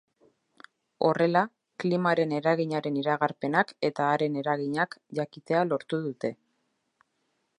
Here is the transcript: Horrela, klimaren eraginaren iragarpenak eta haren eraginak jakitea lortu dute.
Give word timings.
Horrela, 1.09 1.43
klimaren 1.83 2.33
eraginaren 2.37 2.97
iragarpenak 3.01 3.75
eta 3.91 4.09
haren 4.15 4.41
eraginak 4.43 4.99
jakitea 5.21 5.63
lortu 5.73 6.03
dute. 6.07 6.35